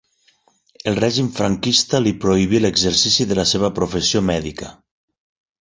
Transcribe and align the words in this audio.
El 0.91 0.95
règim 0.99 1.27
franquista 1.41 2.01
li 2.05 2.15
prohibí 2.25 2.63
l'exercici 2.63 3.29
de 3.33 3.41
la 3.41 3.47
seva 3.53 3.73
professió 3.81 4.27
mèdica. 4.35 4.73